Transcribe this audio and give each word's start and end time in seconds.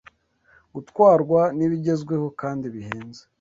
gutwarwa 0.75 1.41
n’ibigezweho 1.57 2.27
kandi 2.41 2.65
bihenze 2.73 3.21